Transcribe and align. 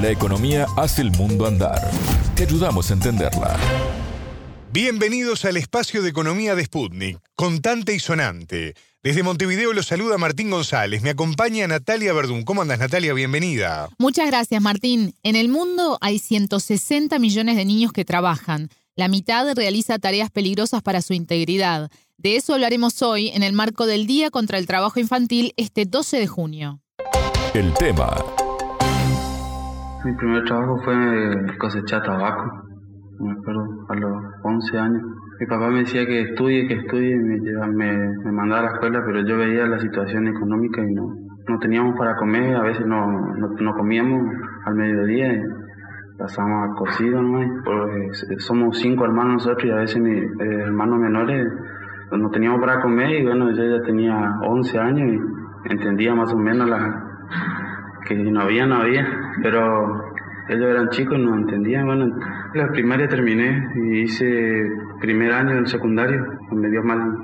La 0.00 0.10
economía 0.12 0.66
hace 0.76 1.02
el 1.02 1.10
mundo 1.10 1.44
andar. 1.44 1.90
Te 2.36 2.44
ayudamos 2.44 2.88
a 2.88 2.94
entenderla. 2.94 3.56
Bienvenidos 4.70 5.44
al 5.44 5.56
espacio 5.56 6.02
de 6.02 6.10
economía 6.10 6.54
de 6.54 6.64
Sputnik, 6.66 7.18
contante 7.34 7.96
y 7.96 7.98
sonante. 7.98 8.74
Desde 9.02 9.24
Montevideo 9.24 9.72
los 9.72 9.86
saluda 9.86 10.16
Martín 10.16 10.50
González. 10.50 11.02
Me 11.02 11.10
acompaña 11.10 11.66
Natalia 11.66 12.12
Verdún. 12.12 12.44
¿Cómo 12.44 12.62
andas, 12.62 12.78
Natalia? 12.78 13.12
Bienvenida. 13.12 13.88
Muchas 13.98 14.28
gracias, 14.28 14.62
Martín. 14.62 15.14
En 15.24 15.34
el 15.34 15.48
mundo 15.48 15.98
hay 16.00 16.20
160 16.20 17.18
millones 17.18 17.56
de 17.56 17.64
niños 17.64 17.92
que 17.92 18.04
trabajan. 18.04 18.68
La 18.94 19.08
mitad 19.08 19.52
realiza 19.56 19.98
tareas 19.98 20.30
peligrosas 20.30 20.80
para 20.80 21.02
su 21.02 21.12
integridad. 21.12 21.90
De 22.18 22.36
eso 22.36 22.54
hablaremos 22.54 23.02
hoy 23.02 23.30
en 23.30 23.42
el 23.42 23.52
marco 23.52 23.84
del 23.86 24.06
Día 24.06 24.30
contra 24.30 24.58
el 24.58 24.68
Trabajo 24.68 25.00
Infantil 25.00 25.54
este 25.56 25.86
12 25.86 26.20
de 26.20 26.26
junio. 26.28 26.80
El 27.52 27.74
tema. 27.74 28.14
Mi 30.04 30.14
primer 30.14 30.44
trabajo 30.44 30.78
fue 30.84 30.94
cosechar 31.58 32.02
tabaco, 32.02 32.62
me 33.18 33.32
acuerdo, 33.32 33.64
a 33.88 33.94
los 33.96 34.22
11 34.44 34.78
años. 34.78 35.02
Mi 35.40 35.46
papá 35.46 35.68
me 35.70 35.80
decía 35.80 36.06
que 36.06 36.20
estudie, 36.22 36.68
que 36.68 36.74
estudie, 36.74 37.16
me, 37.16 37.38
me, 37.68 38.08
me 38.24 38.32
mandaba 38.32 38.60
a 38.60 38.64
la 38.64 38.72
escuela, 38.74 39.02
pero 39.04 39.26
yo 39.26 39.36
veía 39.38 39.66
la 39.66 39.78
situación 39.78 40.28
económica 40.28 40.82
y 40.82 40.94
no, 40.94 41.14
no 41.48 41.58
teníamos 41.58 41.98
para 41.98 42.16
comer, 42.16 42.56
a 42.56 42.62
veces 42.62 42.86
no, 42.86 43.06
no, 43.36 43.74
comíamos 43.74 44.22
al 44.64 44.74
mediodía, 44.74 45.32
y 45.32 45.42
pasábamos 46.16 46.70
a 46.70 46.74
cocido, 46.74 47.20
¿no? 47.20 47.62
Porque 47.64 48.10
somos 48.38 48.78
cinco 48.78 49.04
hermanos 49.04 49.34
nosotros 49.34 49.64
y 49.64 49.70
a 49.70 49.76
veces 49.76 50.00
mis 50.00 50.22
eh, 50.22 50.60
hermanos 50.64 50.98
menores 50.98 51.46
no 52.12 52.30
teníamos 52.30 52.60
para 52.60 52.80
comer 52.80 53.10
y 53.10 53.24
bueno, 53.24 53.50
yo 53.50 53.64
ya 53.64 53.82
tenía 53.82 54.38
11 54.42 54.78
años 54.78 55.12
y 55.12 55.70
entendía 55.70 56.14
más 56.14 56.32
o 56.32 56.38
menos 56.38 56.68
la, 56.68 57.04
que 58.06 58.16
no 58.16 58.40
había, 58.40 58.66
no 58.66 58.76
había, 58.76 59.06
pero 59.42 60.12
ellos 60.48 60.66
eran 60.66 60.88
chicos, 60.90 61.18
no 61.18 61.36
entendían. 61.36 61.86
Bueno, 61.86 62.18
la 62.54 62.68
primaria 62.68 63.08
terminé 63.08 63.68
y 63.76 64.00
hice 64.00 64.70
primer 65.00 65.32
año 65.32 65.58
en 65.58 65.66
secundario, 65.66 66.24
me 66.52 66.68
dio 66.70 66.82
mal 66.82 67.16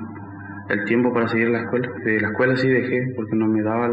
el 0.68 0.84
tiempo 0.84 1.12
para 1.12 1.28
seguir 1.28 1.48
la 1.48 1.62
escuela. 1.62 1.90
De 2.04 2.20
la 2.20 2.28
escuela 2.28 2.56
sí 2.56 2.68
dejé 2.68 3.12
porque 3.16 3.34
no 3.34 3.46
me 3.46 3.62
daba, 3.62 3.90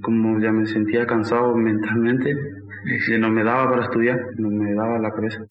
como 0.00 0.38
ya 0.40 0.52
me 0.52 0.66
sentía 0.66 1.06
cansado 1.06 1.56
mentalmente, 1.56 2.36
no 3.18 3.30
me 3.30 3.44
daba 3.44 3.70
para 3.70 3.84
estudiar, 3.84 4.20
no 4.36 4.48
me 4.48 4.74
daba 4.74 4.98
la 4.98 5.10
cabeza. 5.10 5.44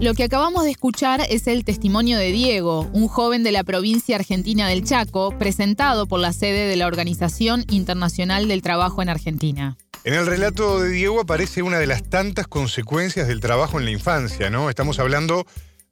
Lo 0.00 0.14
que 0.14 0.24
acabamos 0.24 0.64
de 0.64 0.70
escuchar 0.70 1.20
es 1.28 1.46
el 1.46 1.62
testimonio 1.62 2.16
de 2.16 2.32
Diego, 2.32 2.88
un 2.94 3.06
joven 3.06 3.42
de 3.42 3.52
la 3.52 3.64
provincia 3.64 4.16
argentina 4.16 4.66
del 4.66 4.82
Chaco, 4.82 5.36
presentado 5.38 6.06
por 6.06 6.20
la 6.20 6.32
sede 6.32 6.68
de 6.68 6.76
la 6.76 6.86
Organización 6.86 7.66
Internacional 7.68 8.48
del 8.48 8.62
Trabajo 8.62 9.02
en 9.02 9.10
Argentina. 9.10 9.76
En 10.04 10.14
el 10.14 10.24
relato 10.24 10.80
de 10.80 10.88
Diego 10.88 11.20
aparece 11.20 11.62
una 11.62 11.78
de 11.78 11.86
las 11.86 12.02
tantas 12.02 12.48
consecuencias 12.48 13.28
del 13.28 13.40
trabajo 13.40 13.78
en 13.78 13.84
la 13.84 13.90
infancia, 13.90 14.48
¿no? 14.48 14.70
Estamos 14.70 14.98
hablando 14.98 15.44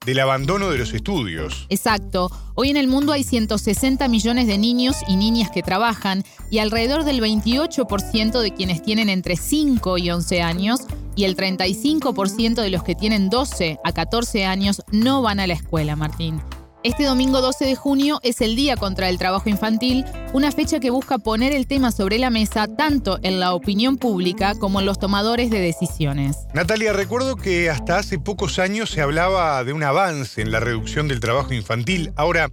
del 0.04 0.20
abandono 0.20 0.70
de 0.70 0.78
los 0.78 0.94
estudios. 0.94 1.66
Exacto. 1.68 2.30
Hoy 2.54 2.70
en 2.70 2.77
el 2.77 2.88
mundo 2.88 3.12
hay 3.12 3.24
160 3.24 4.08
millones 4.08 4.46
de 4.46 4.56
niños 4.56 4.96
y 5.06 5.16
niñas 5.16 5.50
que 5.50 5.62
trabajan 5.62 6.24
y 6.50 6.58
alrededor 6.60 7.04
del 7.04 7.20
28% 7.20 8.41
de 8.41 8.54
quienes 8.54 8.82
tienen 8.82 9.08
entre 9.08 9.36
5 9.36 9.98
y 9.98 10.10
11 10.10 10.42
años 10.42 10.80
y 11.14 11.24
el 11.24 11.36
35% 11.36 12.62
de 12.62 12.70
los 12.70 12.84
que 12.84 12.94
tienen 12.94 13.28
12 13.28 13.78
a 13.84 13.92
14 13.92 14.46
años 14.46 14.82
no 14.91 15.20
van 15.20 15.41
a 15.41 15.46
la 15.46 15.54
escuela, 15.54 15.96
Martín. 15.96 16.41
Este 16.84 17.05
domingo 17.05 17.41
12 17.41 17.65
de 17.65 17.75
junio 17.75 18.21
es 18.23 18.41
el 18.41 18.55
Día 18.55 18.77
contra 18.77 19.09
el 19.09 19.19
Trabajo 19.19 19.48
Infantil, 19.48 20.05
una 20.33 20.53
fecha 20.53 20.79
que 20.79 20.91
busca 20.91 21.19
poner 21.19 21.53
el 21.53 21.67
tema 21.67 21.91
sobre 21.91 22.19
la 22.19 22.31
mesa 22.31 22.69
tanto 22.69 23.19
en 23.25 23.41
la 23.41 23.53
opinión 23.53 23.97
pública 23.97 24.55
como 24.55 24.79
en 24.79 24.87
los 24.87 25.01
tomadores 25.01 25.51
de 25.51 25.59
decisiones. 25.59 26.37
Natalia, 26.55 26.93
recuerdo 26.93 27.34
que 27.34 27.69
hasta 27.69 27.99
hace 27.99 28.21
pocos 28.21 28.61
años 28.61 28.91
se 28.91 29.01
hablaba 29.01 29.65
de 29.65 29.72
un 29.72 29.83
avance 29.83 30.41
en 30.41 30.53
la 30.53 30.61
reducción 30.61 31.09
del 31.09 31.19
trabajo 31.19 31.53
infantil. 31.53 32.12
Ahora, 32.15 32.49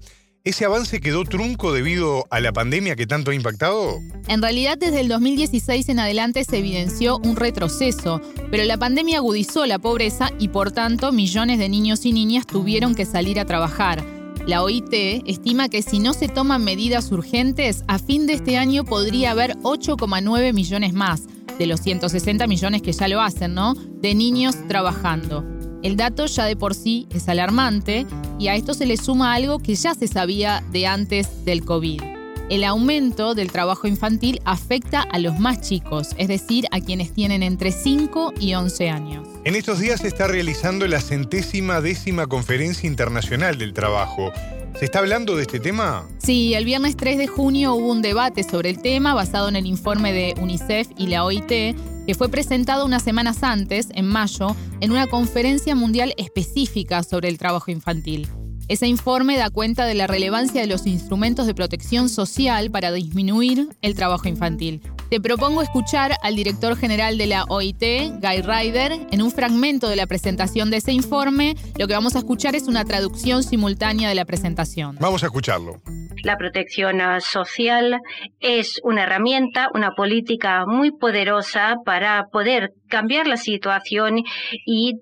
¿Ese 0.46 0.64
avance 0.64 1.02
quedó 1.02 1.24
trunco 1.24 1.74
debido 1.74 2.28
a 2.30 2.40
la 2.40 2.54
pandemia 2.54 2.96
que 2.96 3.08
tanto 3.08 3.32
ha 3.32 3.34
impactado? 3.34 4.00
En 4.28 4.44
realidad, 4.44 4.78
desde 4.78 5.02
el 5.02 5.08
2016 5.08 5.90
en 5.90 6.00
adelante 6.00 6.44
se 6.44 6.60
evidenció 6.60 7.18
un 7.18 7.36
retroceso, 7.36 8.22
pero 8.52 8.64
la 8.64 8.78
pandemia 8.78 9.18
agudizó 9.18 9.66
la 9.66 9.80
pobreza 9.80 10.30
y 10.38 10.50
por 10.50 10.72
tanto 10.72 11.12
millones 11.12 11.58
de 11.58 11.68
niños 11.68 12.06
y 12.06 12.14
niñas 12.14 12.46
tuvieron 12.46 12.94
que 12.94 13.06
salir 13.06 13.40
a 13.40 13.46
trabajar. 13.46 14.06
La 14.48 14.62
OIT 14.62 14.94
estima 15.26 15.70
que 15.70 15.82
si 15.82 15.98
no 15.98 16.14
se 16.14 16.28
toman 16.28 16.64
medidas 16.64 17.12
urgentes, 17.12 17.84
a 17.88 17.98
fin 17.98 18.28
de 18.28 18.34
este 18.34 18.58
año 18.58 18.84
podría 18.86 19.32
haber 19.32 19.58
8,9 19.64 20.54
millones 20.54 20.94
más, 20.94 21.24
de 21.58 21.66
los 21.66 21.80
160 21.82 22.46
millones 22.46 22.84
que 22.84 22.94
ya 22.94 23.08
lo 23.08 23.22
hacen, 23.22 23.56
¿no? 23.56 23.74
De 23.74 24.14
niños 24.14 24.56
trabajando. 24.68 25.44
El 25.82 25.98
dato 25.98 26.28
ya 26.28 26.46
de 26.46 26.56
por 26.56 26.76
sí 26.76 27.08
es 27.10 27.28
alarmante 27.28 28.06
y 28.38 28.48
a 28.48 28.56
esto 28.56 28.76
se 28.76 28.86
le 28.86 28.98
suma 28.98 29.34
algo 29.34 29.58
que 29.58 29.74
ya 29.74 29.96
se 29.96 30.08
sabía 30.08 30.64
de 30.72 30.86
antes 30.86 31.44
del 31.44 31.66
COVID. 31.66 32.15
El 32.48 32.64
aumento 32.64 33.34
del 33.34 33.52
trabajo 33.52 33.88
infantil 33.88 34.40
afecta 34.46 35.02
a 35.02 35.18
los 35.18 35.40
más 35.40 35.62
chicos, 35.62 36.10
es 36.18 36.28
decir, 36.28 36.68
a 36.70 36.80
quienes 36.80 37.12
tienen 37.12 37.42
entre 37.42 37.72
5 37.72 38.34
y 38.40 38.54
11 38.54 38.90
años. 38.92 39.28
En 39.46 39.56
estos 39.56 39.80
días 39.80 40.02
se 40.02 40.08
está 40.08 40.28
realizando 40.28 40.88
la 40.88 41.02
centésima 41.02 41.82
décima 41.82 42.28
conferencia 42.28 42.86
internacional 42.86 43.58
del 43.58 43.74
trabajo. 43.74 44.32
¿Se 44.78 44.86
está 44.86 45.00
hablando 45.00 45.36
de 45.36 45.42
este 45.42 45.60
tema? 45.60 46.08
Sí, 46.20 46.54
el 46.54 46.66
viernes 46.66 46.96
3 46.96 47.18
de 47.18 47.26
junio 47.26 47.74
hubo 47.74 47.92
un 47.92 48.04
debate 48.04 48.44
sobre 48.44 48.70
el 48.70 48.80
tema 48.80 49.16
basado 49.16 49.50
en 49.50 49.56
el 49.56 49.66
informe 49.66 50.14
de 50.14 50.36
UNICEF 50.40 50.90
y 50.98 51.08
la 51.08 51.26
OIT 51.26 51.48
que 51.48 52.16
fue 52.16 52.30
presentado 52.30 52.86
unas 52.86 53.02
semanas 53.02 53.42
antes, 53.42 53.88
en 53.96 54.08
mayo, 54.08 54.56
en 54.82 54.92
una 54.92 55.08
conferencia 55.08 55.74
mundial 55.74 56.14
específica 56.18 57.02
sobre 57.02 57.30
el 57.30 57.40
trabajo 57.40 57.72
infantil. 57.72 58.28
Ese 58.68 58.88
informe 58.88 59.38
da 59.38 59.52
cuenta 59.52 59.86
de 59.86 59.94
la 59.94 60.08
relevancia 60.08 60.60
de 60.60 60.66
los 60.66 60.88
instrumentos 60.88 61.46
de 61.46 61.54
protección 61.54 62.10
social 62.10 62.72
para 62.72 62.92
disminuir 62.92 63.70
el 63.84 63.94
trabajo 63.94 64.28
infantil. 64.28 64.82
Te 65.12 65.22
propongo 65.22 65.62
escuchar 65.62 66.14
al 66.24 66.36
director 66.36 66.76
general 66.76 67.20
de 67.20 67.28
la 67.28 67.44
OIT, 67.44 67.84
Guy 68.22 68.42
Ryder, 68.42 68.94
en 69.12 69.22
un 69.22 69.30
fragmento 69.30 69.88
de 69.88 69.96
la 69.96 70.08
presentación 70.08 70.72
de 70.72 70.78
ese 70.78 70.94
informe. 70.94 71.56
Lo 71.78 71.88
que 71.88 71.94
vamos 71.94 72.16
a 72.16 72.20
escuchar 72.20 72.56
es 72.56 72.68
una 72.68 72.86
traducción 72.86 73.44
simultánea 73.44 74.10
de 74.10 74.16
la 74.16 74.26
presentación. 74.26 74.98
Vamos 75.00 75.22
a 75.22 75.28
escucharlo. 75.28 75.80
La 76.24 76.38
protección 76.38 77.00
social 77.22 78.00
es 78.40 78.80
una 78.84 79.04
herramienta, 79.04 79.70
una 79.76 79.92
política 79.92 80.66
muy 80.66 80.90
poderosa 80.90 81.76
para 81.86 82.24
poder 82.32 82.72
cambiar 82.90 83.28
la 83.28 83.38
situación 83.38 84.24
y 84.66 84.94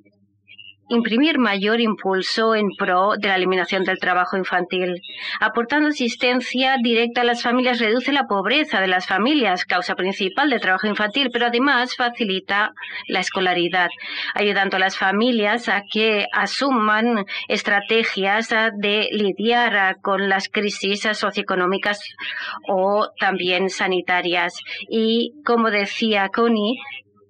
imprimir 0.96 1.38
mayor 1.40 1.82
impulso 1.82 2.56
en 2.56 2.70
pro 2.78 3.14
de 3.18 3.28
la 3.28 3.36
eliminación 3.36 3.84
del 3.84 4.00
trabajo 4.00 4.38
infantil. 4.38 5.02
Aportando 5.40 5.90
asistencia 5.90 6.76
directa 6.82 7.22
a 7.22 7.24
las 7.24 7.42
familias 7.42 7.80
reduce 7.80 8.12
la 8.12 8.28
pobreza 8.28 8.82
de 8.82 8.88
las 8.88 9.08
familias, 9.08 9.66
causa 9.66 9.96
principal 9.96 10.50
del 10.50 10.62
trabajo 10.62 10.88
infantil, 10.88 11.30
pero 11.32 11.48
además 11.48 11.96
facilita 11.96 12.74
la 13.08 13.20
escolaridad, 13.20 13.90
ayudando 14.34 14.78
a 14.78 14.80
las 14.80 14.98
familias 14.98 15.70
a 15.70 15.84
que 15.92 16.28
asuman 16.32 17.26
estrategias 17.48 18.50
de 18.50 19.10
lidiar 19.12 19.98
con 20.02 20.30
las 20.30 20.50
crisis 20.50 21.02
socioeconómicas 21.14 22.00
o 22.68 23.10
también 23.20 23.70
sanitarias. 23.70 24.60
Y 24.90 25.34
como 25.46 25.70
decía 25.70 26.30
Connie, 26.30 26.80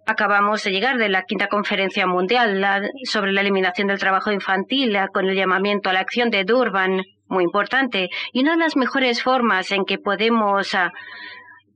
Acabamos 0.06 0.64
de 0.64 0.72
llegar 0.72 0.98
de 0.98 1.08
la 1.08 1.24
quinta 1.24 1.48
conferencia 1.48 2.06
mundial 2.06 2.62
sobre 3.06 3.32
la 3.32 3.42
eliminación 3.42 3.88
del 3.88 4.00
trabajo 4.00 4.32
infantil 4.32 4.98
con 5.14 5.30
el 5.30 5.36
llamamiento 5.36 5.90
a 5.90 5.94
la 5.94 6.02
acción 6.02 6.30
de 6.30 6.44
Durban, 6.44 7.04
muy 7.28 7.46
importante. 7.46 8.10
Y 8.34 8.42
una 8.42 8.52
de 8.52 8.58
las 8.58 8.76
mejores 8.76 9.24
formas 9.24 9.72
en 9.72 9.86
que 9.86 9.98
podemos 9.98 10.76
ah, 10.76 10.92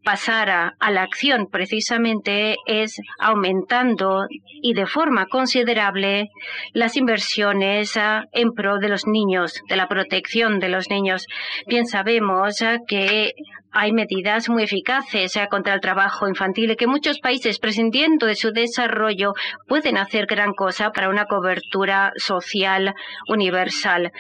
pasar 0.08 0.50
a, 0.50 0.74
la 0.90 1.02
acción 1.02 1.48
precisamente 1.52 2.56
es 2.66 2.96
aumentando 3.20 4.26
y 4.62 4.74
de 4.74 4.86
forma 4.86 5.26
considerable 5.26 6.30
las 6.72 6.96
inversiones 6.96 7.98
ah, 7.98 8.24
en 8.32 8.54
pro 8.54 8.78
de 8.78 8.88
los 8.88 9.06
niños, 9.06 9.62
de 9.68 9.76
la 9.76 9.90
protección 9.90 10.60
de 10.60 10.70
los 10.70 10.90
niños. 10.90 11.26
Bien 11.68 11.86
sabemos 11.86 12.62
ah, 12.62 12.78
que 12.88 13.34
hay 13.74 13.92
medidas 13.92 14.48
muy 14.48 14.64
eficaces 14.64 15.36
eh, 15.36 15.46
contra 15.52 15.74
el 15.74 15.82
trabajo 15.82 16.30
infantil 16.30 16.72
y 16.72 16.78
que 16.78 16.88
muchos 16.88 17.20
países, 17.20 17.60
prescindiendo 17.60 18.28
de 18.28 18.36
su 18.36 18.52
desarrollo, 18.52 19.34
pueden 19.68 19.98
hacer 19.98 20.26
gran 20.26 20.54
cosa 20.54 20.92
para 20.92 21.10
una 21.10 21.26
cobertura 21.26 22.14
social 22.16 22.96
universal. 23.28 24.14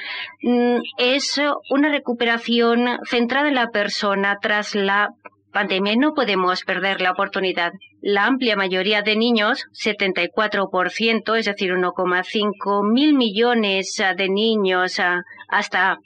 Mm, 0.44 0.80
es 0.98 1.40
una 1.70 1.88
recuperación 1.88 3.00
centrada 3.06 3.48
en 3.48 3.56
la 3.56 3.70
persona 3.70 4.38
tras 4.42 4.76
la 4.76 5.12
pandemia 5.58 5.96
no 5.96 6.14
podemos 6.14 6.64
perder 6.64 7.02
la 7.02 7.10
oportunidad. 7.10 7.72
La 8.00 8.26
amplia 8.26 8.56
mayoría 8.56 9.02
de 9.02 9.16
niños, 9.16 9.66
74%, 9.74 11.36
es 11.36 11.46
decir, 11.46 11.72
1,5 11.72 12.94
mil 12.94 13.16
millones 13.16 14.00
de 14.16 14.30
niños 14.30 15.00
ah, 15.00 15.24
hasta 15.50 15.98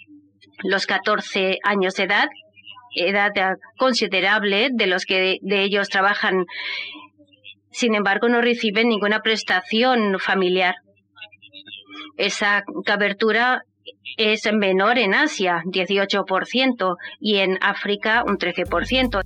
los 0.63 0.86
14 0.86 1.57
años 1.65 1.95
de 1.95 2.03
edad, 2.03 2.30
edad 2.95 3.57
considerable 3.77 4.69
de 4.71 4.88
los 4.88 5.03
que 5.03 5.39
de 5.42 5.63
ellos 5.63 5.89
trabajan. 5.89 6.45
Sin 7.71 7.94
embargo, 7.94 8.30
no 8.30 8.39
reciben 8.39 8.88
ninguna 8.88 9.19
prestación 9.19 10.18
familiar. 10.19 10.75
Esa 12.15 12.63
cobertura 12.88 13.63
es 14.15 14.50
menor 14.53 14.98
en 14.98 15.13
Asia, 15.13 15.62
18%, 15.65 16.95
y 17.19 17.39
en 17.39 17.57
África 17.62 18.24
un 18.25 18.38
13%. 18.38 19.21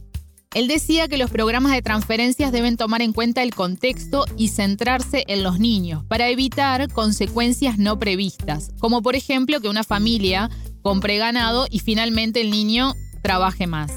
Él 0.56 0.70
decía 0.70 1.10
que 1.10 1.18
los 1.18 1.32
programas 1.32 1.74
de 1.74 1.82
transferencias 1.82 2.50
deben 2.54 2.78
tomar 2.78 3.02
en 3.02 3.12
cuenta 3.12 3.44
el 3.44 3.54
contexto 3.54 4.24
y 4.38 4.48
centrarse 4.48 5.26
en 5.28 5.44
los 5.44 5.60
niños 5.60 6.06
para 6.06 6.30
evitar 6.30 6.90
consecuencias 6.94 7.78
no 7.78 8.00
previstas, 8.00 8.72
como 8.80 9.02
por 9.02 9.18
ejemplo 9.18 9.60
que 9.60 9.68
una 9.68 9.84
familia 9.84 10.50
compre 10.82 11.18
ganado 11.18 11.68
y 11.70 11.80
finalmente 11.80 12.40
el 12.40 12.52
niño 12.52 12.94
trabaje 13.22 13.68
más. 13.68 13.92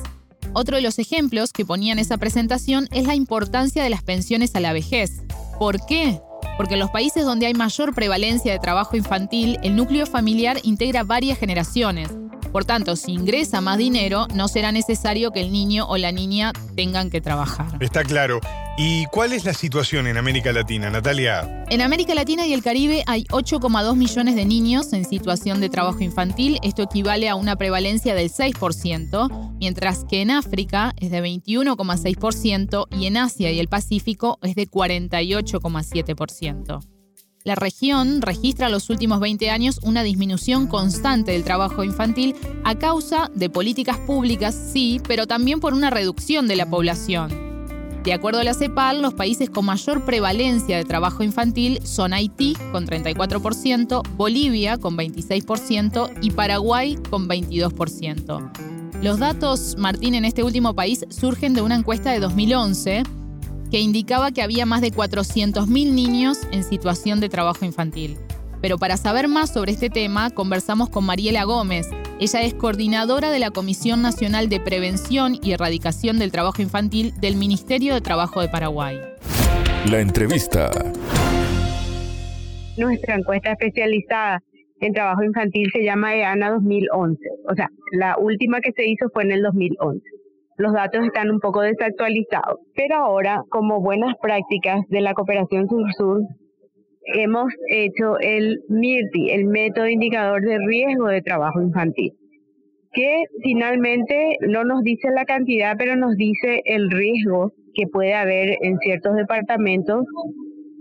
Otro 0.52 0.74
de 0.74 0.82
los 0.82 0.98
ejemplos 0.98 1.52
que 1.52 1.64
ponía 1.64 1.92
en 1.92 2.00
esa 2.00 2.18
presentación 2.18 2.88
es 2.90 3.06
la 3.06 3.14
importancia 3.14 3.84
de 3.84 3.90
las 3.90 4.02
pensiones 4.02 4.52
a 4.56 4.60
la 4.60 4.72
vejez. 4.72 5.22
¿Por 5.60 5.86
qué? 5.86 6.20
Porque 6.56 6.74
en 6.74 6.80
los 6.80 6.90
países 6.90 7.24
donde 7.24 7.46
hay 7.46 7.54
mayor 7.54 7.94
prevalencia 7.94 8.50
de 8.50 8.58
trabajo 8.58 8.96
infantil, 8.96 9.60
el 9.62 9.76
núcleo 9.76 10.06
familiar 10.06 10.58
integra 10.64 11.04
varias 11.04 11.38
generaciones, 11.38 12.08
por 12.52 12.64
tanto, 12.64 12.96
si 12.96 13.12
ingresa 13.12 13.60
más 13.60 13.78
dinero, 13.78 14.26
no 14.34 14.48
será 14.48 14.72
necesario 14.72 15.30
que 15.30 15.40
el 15.40 15.52
niño 15.52 15.86
o 15.88 15.96
la 15.96 16.12
niña 16.12 16.52
tengan 16.74 17.10
que 17.10 17.20
trabajar. 17.20 17.76
Está 17.80 18.04
claro. 18.04 18.40
¿Y 18.76 19.06
cuál 19.06 19.32
es 19.32 19.44
la 19.44 19.54
situación 19.54 20.06
en 20.06 20.16
América 20.16 20.52
Latina, 20.52 20.88
Natalia? 20.88 21.64
En 21.68 21.82
América 21.82 22.14
Latina 22.14 22.46
y 22.46 22.52
el 22.52 22.62
Caribe 22.62 23.02
hay 23.06 23.24
8,2 23.24 23.96
millones 23.96 24.36
de 24.36 24.44
niños 24.44 24.92
en 24.92 25.04
situación 25.04 25.60
de 25.60 25.68
trabajo 25.68 26.00
infantil. 26.00 26.58
Esto 26.62 26.82
equivale 26.82 27.28
a 27.28 27.34
una 27.34 27.56
prevalencia 27.56 28.14
del 28.14 28.30
6%, 28.30 29.56
mientras 29.58 30.04
que 30.04 30.22
en 30.22 30.30
África 30.30 30.94
es 30.98 31.10
de 31.10 31.22
21,6% 31.22 32.86
y 32.90 33.06
en 33.06 33.16
Asia 33.16 33.50
y 33.50 33.58
el 33.58 33.68
Pacífico 33.68 34.38
es 34.42 34.54
de 34.54 34.68
48,7%. 34.68 36.97
La 37.44 37.54
región 37.54 38.20
registra 38.20 38.66
en 38.66 38.72
los 38.72 38.90
últimos 38.90 39.20
20 39.20 39.50
años 39.50 39.80
una 39.82 40.02
disminución 40.02 40.66
constante 40.66 41.32
del 41.32 41.44
trabajo 41.44 41.84
infantil 41.84 42.34
a 42.64 42.74
causa 42.74 43.30
de 43.34 43.48
políticas 43.48 43.96
públicas, 43.98 44.54
sí, 44.72 45.00
pero 45.06 45.26
también 45.26 45.60
por 45.60 45.72
una 45.72 45.90
reducción 45.90 46.48
de 46.48 46.56
la 46.56 46.68
población. 46.68 47.48
De 48.04 48.12
acuerdo 48.12 48.40
a 48.40 48.44
la 48.44 48.54
CEPAL, 48.54 49.02
los 49.02 49.14
países 49.14 49.50
con 49.50 49.66
mayor 49.66 50.04
prevalencia 50.04 50.76
de 50.76 50.84
trabajo 50.84 51.22
infantil 51.22 51.80
son 51.84 52.12
Haití 52.12 52.56
con 52.72 52.86
34%, 52.86 54.02
Bolivia 54.16 54.78
con 54.78 54.96
26% 54.96 56.18
y 56.22 56.30
Paraguay 56.30 56.96
con 57.10 57.28
22%. 57.28 58.50
Los 59.02 59.18
datos, 59.18 59.76
Martín, 59.78 60.14
en 60.14 60.24
este 60.24 60.42
último 60.42 60.74
país 60.74 61.04
surgen 61.10 61.54
de 61.54 61.62
una 61.62 61.76
encuesta 61.76 62.10
de 62.10 62.20
2011 62.20 63.02
que 63.70 63.80
indicaba 63.80 64.32
que 64.32 64.42
había 64.42 64.66
más 64.66 64.80
de 64.80 64.90
400.000 64.90 65.66
niños 65.92 66.38
en 66.52 66.64
situación 66.64 67.20
de 67.20 67.28
trabajo 67.28 67.64
infantil. 67.64 68.16
Pero 68.60 68.78
para 68.78 68.96
saber 68.96 69.28
más 69.28 69.52
sobre 69.52 69.72
este 69.72 69.90
tema, 69.90 70.30
conversamos 70.30 70.88
con 70.88 71.04
Mariela 71.04 71.44
Gómez. 71.44 71.88
Ella 72.18 72.42
es 72.42 72.54
coordinadora 72.54 73.30
de 73.30 73.38
la 73.38 73.50
Comisión 73.50 74.02
Nacional 74.02 74.48
de 74.48 74.58
Prevención 74.58 75.38
y 75.42 75.52
Erradicación 75.52 76.18
del 76.18 76.32
Trabajo 76.32 76.60
Infantil 76.60 77.12
del 77.20 77.36
Ministerio 77.36 77.94
de 77.94 78.00
Trabajo 78.00 78.40
de 78.40 78.48
Paraguay. 78.48 78.98
La 79.88 80.00
entrevista. 80.00 80.70
Nuestra 82.76 83.16
encuesta 83.16 83.52
especializada 83.52 84.42
en 84.80 84.92
trabajo 84.92 85.22
infantil 85.22 85.70
se 85.72 85.84
llama 85.84 86.14
EANA 86.16 86.50
2011. 86.50 87.20
O 87.50 87.54
sea, 87.54 87.70
la 87.92 88.16
última 88.18 88.60
que 88.60 88.72
se 88.72 88.88
hizo 88.88 89.08
fue 89.12 89.24
en 89.24 89.32
el 89.32 89.42
2011 89.42 90.17
los 90.58 90.72
datos 90.72 91.06
están 91.06 91.30
un 91.30 91.40
poco 91.40 91.62
desactualizados. 91.62 92.58
Pero 92.74 92.96
ahora, 92.96 93.42
como 93.48 93.80
buenas 93.80 94.14
prácticas 94.20 94.80
de 94.88 95.00
la 95.00 95.14
cooperación 95.14 95.68
sur-sur, 95.68 96.20
hemos 97.14 97.46
hecho 97.70 98.18
el 98.20 98.58
MIRTI, 98.68 99.30
el 99.30 99.46
método 99.46 99.88
indicador 99.88 100.42
de 100.42 100.58
riesgo 100.66 101.06
de 101.06 101.22
trabajo 101.22 101.62
infantil, 101.62 102.12
que 102.92 103.22
finalmente 103.42 104.36
no 104.46 104.64
nos 104.64 104.82
dice 104.82 105.08
la 105.10 105.24
cantidad, 105.24 105.76
pero 105.78 105.96
nos 105.96 106.16
dice 106.16 106.60
el 106.64 106.90
riesgo 106.90 107.52
que 107.74 107.86
puede 107.86 108.14
haber 108.14 108.56
en 108.60 108.78
ciertos 108.78 109.14
departamentos 109.14 110.04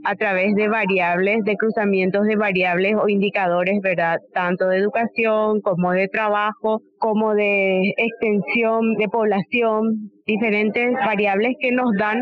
a 0.07 0.15
través 0.15 0.55
de 0.55 0.69
variables, 0.69 1.43
de 1.43 1.57
cruzamientos 1.57 2.25
de 2.25 2.37
variables 2.37 2.95
o 2.95 3.09
indicadores, 3.09 3.81
¿verdad? 3.81 4.19
Tanto 4.33 4.69
de 4.69 4.77
educación 4.77 5.59
como 5.59 5.91
de 5.91 6.07
trabajo, 6.07 6.81
como 6.97 7.35
de 7.35 7.93
extensión 7.97 8.93
de 8.93 9.09
población, 9.09 10.09
diferentes 10.25 10.93
variables 11.05 11.55
que 11.59 11.73
nos 11.73 11.91
dan 11.99 12.21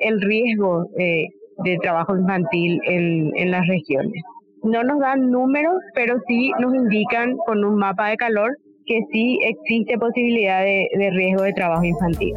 el 0.00 0.22
riesgo 0.22 0.86
eh, 0.96 1.26
de 1.64 1.76
trabajo 1.82 2.16
infantil 2.16 2.80
en, 2.86 3.30
en 3.36 3.50
las 3.50 3.66
regiones. 3.66 4.22
No 4.62 4.82
nos 4.82 4.98
dan 4.98 5.30
números, 5.30 5.76
pero 5.94 6.16
sí 6.26 6.50
nos 6.58 6.74
indican 6.74 7.36
con 7.44 7.62
un 7.62 7.76
mapa 7.76 8.08
de 8.08 8.16
calor 8.16 8.56
que 8.86 9.00
sí 9.12 9.38
existe 9.42 9.98
posibilidad 9.98 10.62
de, 10.62 10.86
de 10.96 11.10
riesgo 11.10 11.42
de 11.42 11.52
trabajo 11.52 11.84
infantil. 11.84 12.32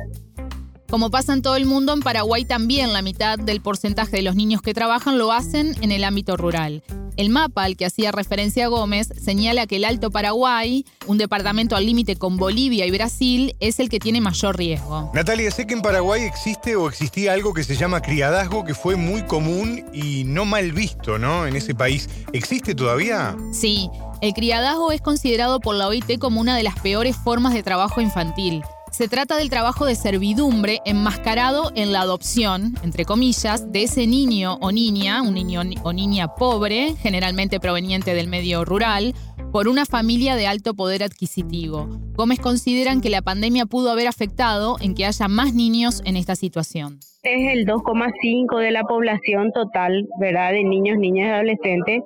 Como 0.92 1.10
pasa 1.10 1.32
en 1.32 1.42
todo 1.42 1.56
el 1.56 1.66
mundo, 1.66 1.94
en 1.94 2.02
Paraguay 2.02 2.44
también 2.44 2.92
la 2.92 3.02
mitad 3.02 3.40
del 3.40 3.62
porcentaje 3.62 4.18
de 4.18 4.24
los 4.24 4.36
niños 4.36 4.62
que 4.62 4.74
trabajan 4.74 5.18
lo 5.18 5.32
hacen 5.32 5.74
en 5.82 5.94
el 5.94 6.04
ámbito 6.04 6.36
rural. 6.36 6.84
El 7.16 7.30
mapa 7.30 7.64
al 7.64 7.78
que 7.78 7.86
hacía 7.86 8.12
referencia 8.12 8.68
Gómez 8.68 9.08
señala 9.18 9.68
que 9.68 9.78
el 9.78 9.86
Alto 9.86 10.12
Paraguay, 10.12 10.86
un 11.08 11.18
departamento 11.18 11.78
al 11.78 11.86
límite 11.86 12.18
con 12.18 12.36
Bolivia 12.36 12.86
y 12.86 12.92
Brasil, 12.92 13.56
es 13.62 13.80
el 13.80 13.88
que 13.88 14.00
tiene 14.00 14.20
mayor 14.20 14.58
riesgo. 14.58 15.10
Natalia, 15.14 15.50
sé 15.52 15.66
que 15.66 15.76
en 15.76 15.82
Paraguay 15.82 16.24
existe 16.24 16.76
o 16.76 16.90
existía 16.90 17.32
algo 17.32 17.54
que 17.54 17.64
se 17.64 17.78
llama 17.78 18.02
criadazgo 18.02 18.66
que 18.66 18.74
fue 18.74 18.98
muy 18.98 19.24
común 19.24 19.86
y 19.94 20.26
no 20.26 20.44
mal 20.44 20.74
visto, 20.74 21.18
¿no? 21.18 21.48
En 21.48 21.56
ese 21.56 21.74
país. 21.74 22.10
¿Existe 22.34 22.76
todavía? 22.76 23.38
Sí, 23.54 23.90
el 24.20 24.34
criadazgo 24.34 24.92
es 24.92 25.00
considerado 25.00 25.62
por 25.62 25.76
la 25.76 25.88
OIT 25.88 26.20
como 26.20 26.42
una 26.42 26.58
de 26.58 26.64
las 26.64 26.78
peores 26.82 27.16
formas 27.16 27.54
de 27.54 27.64
trabajo 27.64 28.02
infantil. 28.02 28.62
Se 28.92 29.08
trata 29.08 29.38
del 29.38 29.50
trabajo 29.50 29.86
de 29.86 29.96
servidumbre 29.96 30.80
enmascarado 30.86 31.72
en 31.76 31.94
la 31.94 32.02
adopción, 32.02 32.74
entre 32.84 33.06
comillas, 33.06 33.72
de 33.72 33.84
ese 33.84 34.06
niño 34.06 34.58
o 34.60 34.74
niña, 34.74 35.22
un 35.22 35.34
niño 35.34 35.62
o 35.84 35.94
niña 35.94 36.36
pobre, 36.36 36.96
generalmente 36.98 37.62
proveniente 37.62 38.14
del 38.14 38.28
medio 38.28 38.66
rural, 38.66 39.14
por 39.54 39.70
una 39.70 39.86
familia 39.86 40.36
de 40.36 40.46
alto 40.46 40.74
poder 40.74 41.04
adquisitivo. 41.04 41.88
Gómez 42.16 42.40
consideran 42.40 43.00
que 43.00 43.10
la 43.10 43.22
pandemia 43.22 43.66
pudo 43.66 43.92
haber 43.92 44.08
afectado 44.08 44.76
en 44.82 44.94
que 44.94 45.06
haya 45.06 45.30
más 45.30 45.54
niños 45.54 46.02
en 46.06 46.18
esta 46.18 46.36
situación. 46.36 47.00
Es 47.24 47.54
el 47.54 47.66
2,5 47.66 48.60
de 48.60 48.71
la 48.71 48.83
población 48.83 49.54
total, 49.54 50.10
¿verdad? 50.19 50.52
De 50.52 50.66
niños, 50.66 50.98
niñas 50.98 51.28
y 51.28 51.31
adolescentes. 51.31 52.02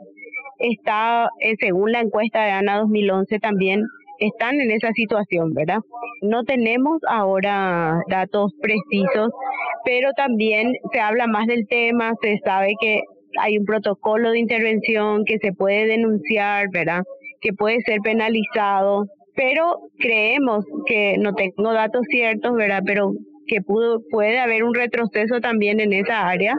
Está, 0.60 1.30
eh, 1.40 1.56
según 1.60 1.92
la 1.92 2.02
encuesta 2.02 2.44
de 2.44 2.52
ANA 2.52 2.78
2011, 2.78 3.40
también 3.40 3.82
están 4.20 4.60
en 4.60 4.72
esa 4.72 4.92
situación, 4.94 5.54
¿verdad? 5.54 5.80
No 6.22 6.44
tenemos 6.44 7.00
ahora 7.08 8.00
datos 8.10 8.54
precisos, 8.62 9.32
pero 9.84 10.12
también 10.16 10.74
se 10.92 11.00
habla 11.00 11.28
más 11.28 11.48
del 11.48 11.68
tema, 11.68 12.14
se 12.22 12.38
sabe 12.44 12.74
que 12.80 13.02
hay 13.40 13.58
un 13.58 13.66
protocolo 13.66 14.32
de 14.32 14.40
intervención 14.40 15.26
que 15.26 15.38
se 15.40 15.52
puede 15.52 15.88
denunciar, 15.88 16.68
¿verdad? 16.72 17.04
Que 17.42 17.54
puede 17.54 17.82
ser 17.82 18.00
penalizado, 18.02 19.06
pero 19.36 19.78
creemos 20.00 20.66
que 20.86 21.18
no 21.20 21.34
tengo 21.34 21.74
datos 21.74 22.02
ciertos, 22.10 22.54
¿verdad? 22.54 22.82
Pero 22.86 23.12
que 23.48 23.62
pudo, 23.62 24.00
puede 24.10 24.40
haber 24.40 24.64
un 24.64 24.74
retroceso 24.74 25.40
también 25.42 25.80
en 25.80 25.94
esa 25.94 26.28
área 26.28 26.56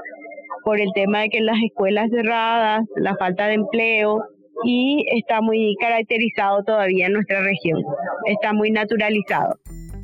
por 0.65 0.81
el 0.81 0.93
tema 0.95 1.21
de 1.21 1.29
que 1.29 1.41
las 1.41 1.59
escuelas 1.65 2.11
cerradas, 2.11 2.85
la 2.97 3.17
falta 3.17 3.47
de 3.47 3.55
empleo, 3.55 4.21
y 4.65 5.05
está 5.17 5.41
muy 5.41 5.77
caracterizado 5.81 6.63
todavía 6.65 7.07
en 7.07 7.13
nuestra 7.13 7.43
región, 7.43 7.83
está 8.27 8.53
muy 8.53 8.71
naturalizado. 8.71 9.59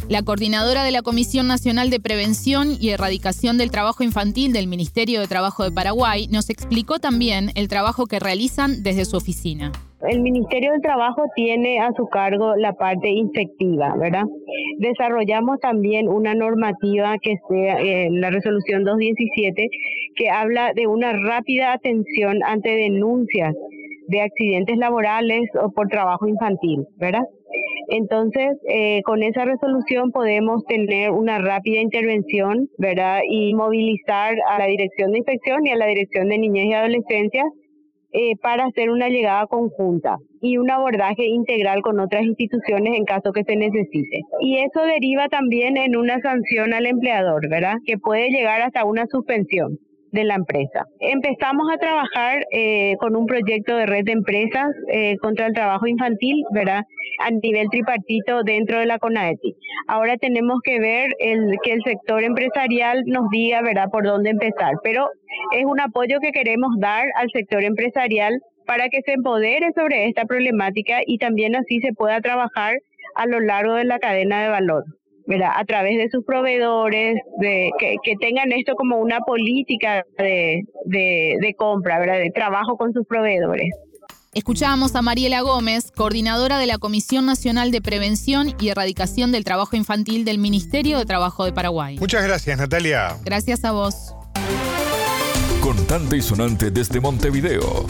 La 0.09 0.23
coordinadora 0.23 0.85
de 0.85 0.91
la 0.91 1.03
Comisión 1.03 1.47
Nacional 1.47 1.89
de 1.89 2.01
Prevención 2.01 2.77
y 2.79 2.91
Erradicación 2.91 3.57
del 3.57 3.71
Trabajo 3.71 4.03
Infantil 4.03 4.53
del 4.53 4.67
Ministerio 4.67 5.21
de 5.21 5.29
Trabajo 5.29 5.65
de 5.65 5.71
Paraguay 5.71 6.27
nos 6.29 6.51
explicó 6.51 6.99
también 6.99 7.51
el 7.55 7.69
trabajo 7.69 8.07
que 8.07 8.19
realizan 8.19 8.83
desde 8.83 9.05
su 9.05 9.17
oficina. 9.17 9.73
El 10.09 10.21
Ministerio 10.21 10.73
del 10.73 10.83
Trabajo 10.83 11.23
tiene 11.37 11.79
a 11.79 11.93
su 11.97 12.09
cargo 12.09 12.57
la 12.57 12.73
parte 12.73 13.09
infectiva, 13.09 13.95
¿verdad? 13.97 14.25
Desarrollamos 14.79 15.61
también 15.61 16.09
una 16.09 16.35
normativa 16.35 17.17
que 17.23 17.37
sea 17.49 17.81
eh, 17.81 18.09
la 18.11 18.31
resolución 18.31 18.83
217 18.83 19.69
que 20.17 20.29
habla 20.29 20.73
de 20.75 20.89
una 20.89 21.13
rápida 21.13 21.73
atención 21.73 22.41
ante 22.45 22.71
denuncias 22.71 23.55
de 24.09 24.21
accidentes 24.21 24.77
laborales 24.77 25.43
o 25.63 25.71
por 25.71 25.89
trabajo 25.89 26.27
infantil, 26.27 26.87
¿verdad? 26.97 27.23
Entonces, 27.89 28.57
eh, 28.69 29.03
con 29.05 29.23
esa 29.23 29.45
resolución 29.45 30.13
podemos 30.13 30.65
tener 30.67 31.11
una 31.11 31.39
rápida 31.39 31.81
intervención, 31.81 32.69
¿verdad? 32.79 33.21
Y 33.29 33.55
movilizar 33.55 34.35
a 34.49 34.59
la 34.59 34.67
Dirección 34.67 35.13
de 35.13 35.19
Inspección 35.19 35.67
y 35.67 35.71
a 35.71 35.77
la 35.77 35.87
Dirección 35.87 36.29
de 36.29 36.39
Niñez 36.39 36.67
y 36.67 36.73
Adolescencia 36.73 37.45
eh, 38.13 38.37
para 38.43 38.67
hacer 38.67 38.91
una 38.91 39.09
llegada 39.09 39.47
conjunta. 39.47 40.17
y 40.45 40.57
un 40.57 40.73
abordaje 40.73 41.25
integral 41.27 41.83
con 41.83 42.01
otras 42.01 42.25
instituciones 42.25 42.99
en 42.99 43.05
caso 43.05 43.31
que 43.33 43.45
se 43.45 43.55
necesite. 43.55 44.23
Y 44.41 44.57
eso 44.57 44.83
deriva 44.83 45.29
también 45.29 45.77
en 45.77 45.97
una 45.97 46.19
sanción 46.21 46.75
al 46.75 46.87
empleador, 46.87 47.49
¿verdad? 47.49 47.77
Que 47.87 47.97
puede 47.97 48.29
llegar 48.29 48.61
hasta 48.61 48.85
una 48.85 49.07
suspensión 49.07 49.79
de 50.13 50.25
la 50.25 50.35
empresa. 50.35 50.85
Empezamos 51.01 51.67
a 51.73 51.79
trabajar 51.79 52.45
eh, 52.53 52.97
con 53.01 53.17
un 53.17 53.27
proyecto 53.27 53.77
de 53.77 53.87
red 53.87 54.05
de 54.05 54.13
empresas 54.13 54.69
eh, 54.93 55.17
contra 55.19 55.47
el 55.47 55.55
trabajo 55.55 55.87
infantil, 55.87 56.45
¿verdad? 56.53 56.85
A 57.21 57.31
nivel 57.31 57.69
tripartito 57.71 58.43
dentro 58.43 58.79
de 58.79 58.87
la 58.87 58.99
CONAETI. 58.99 59.57
Ahora 59.89 60.17
tenemos 60.19 60.61
que 60.63 60.79
ver 60.79 61.11
el, 61.19 61.57
que 61.63 61.73
el 61.73 61.83
sector 61.83 62.23
empresarial 62.23 63.03
nos 63.07 63.29
diga, 63.31 63.63
¿verdad?, 63.63 63.89
por 63.91 64.05
dónde 64.05 64.31
empezar. 64.31 64.75
Pero 64.83 65.09
es 65.57 65.65
un 65.65 65.81
apoyo 65.81 66.21
que 66.21 66.31
queremos 66.31 66.71
dar 66.79 67.07
al 67.17 67.31
sector 67.31 67.65
empresarial 67.65 68.39
para 68.67 68.89
que 68.91 69.01
se 69.03 69.13
empodere 69.13 69.73
sobre 69.75 70.07
esta 70.09 70.25
problemática 70.27 71.01
y 71.07 71.19
también 71.19 71.57
así 71.57 71.81
se 71.81 71.93
pueda 71.95 72.21
trabajar 72.21 72.75
a 73.17 73.27
lo 73.27 73.41
largo 73.41 73.75
de 73.75 73.85
la 73.85 73.99
cadena 73.99 74.43
de 74.43 74.49
valor. 74.49 74.85
A 75.55 75.65
través 75.65 75.99
de 75.99 76.09
sus 76.11 76.25
proveedores, 76.25 77.17
de, 77.39 77.71
que, 77.79 78.15
tengan 78.21 78.53
esto 78.53 78.75
como 78.75 78.99
una 78.99 79.21
política 79.21 80.05
de, 80.19 80.63
de, 80.85 81.55
compra, 81.57 81.99
¿verdad? 81.99 82.19
De 82.19 82.31
trabajo 82.31 82.77
con 82.77 82.93
sus 82.93 83.07
proveedores. 83.07 83.71
Escuchábamos 84.35 84.95
a 84.97 85.03
Mariela 85.03 85.43
Gómez, 85.43 85.93
coordinadora 85.95 86.59
de 86.59 86.67
la 86.67 86.79
Comisión 86.79 87.27
Nacional 87.27 87.71
de 87.71 87.83
Prevención 87.83 88.55
y 88.59 88.69
Erradicación 88.69 89.31
del 89.31 89.45
Trabajo 89.45 89.77
Infantil 89.77 90.25
del 90.25 90.39
Ministerio 90.39 90.99
de 90.99 91.05
Trabajo 91.05 91.45
de 91.45 91.53
Paraguay. 91.53 91.99
Muchas 91.99 92.25
gracias, 92.25 92.59
Natalia. 92.59 93.19
Gracias 93.25 93.65
a 93.65 93.73
vos. 93.73 94.15
Contante 95.61 96.17
y 96.17 96.23
sonante 96.23 96.71
desde 96.71 97.01
Montevideo. 97.01 97.87